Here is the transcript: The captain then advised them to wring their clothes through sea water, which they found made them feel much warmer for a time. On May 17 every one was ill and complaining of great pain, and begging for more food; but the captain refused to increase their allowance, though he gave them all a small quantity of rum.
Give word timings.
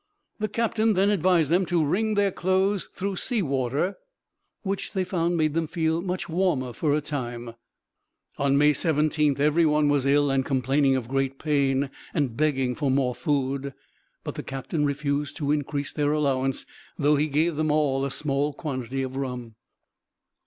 The 0.39 0.47
captain 0.47 0.93
then 0.93 1.11
advised 1.11 1.51
them 1.51 1.63
to 1.67 1.85
wring 1.85 2.15
their 2.15 2.31
clothes 2.31 2.89
through 2.95 3.17
sea 3.17 3.43
water, 3.43 3.97
which 4.63 4.93
they 4.93 5.03
found 5.03 5.37
made 5.37 5.53
them 5.53 5.67
feel 5.67 6.01
much 6.01 6.27
warmer 6.27 6.73
for 6.73 6.95
a 6.95 7.01
time. 7.01 7.53
On 8.39 8.57
May 8.57 8.73
17 8.73 9.39
every 9.39 9.63
one 9.63 9.89
was 9.89 10.07
ill 10.07 10.31
and 10.31 10.43
complaining 10.43 10.95
of 10.95 11.07
great 11.07 11.37
pain, 11.37 11.91
and 12.15 12.35
begging 12.35 12.73
for 12.73 12.89
more 12.89 13.13
food; 13.13 13.75
but 14.23 14.33
the 14.33 14.41
captain 14.41 14.85
refused 14.85 15.37
to 15.37 15.51
increase 15.51 15.93
their 15.93 16.13
allowance, 16.13 16.65
though 16.97 17.15
he 17.15 17.27
gave 17.27 17.55
them 17.55 17.69
all 17.69 18.03
a 18.03 18.09
small 18.09 18.53
quantity 18.55 19.03
of 19.03 19.15
rum. 19.15 19.53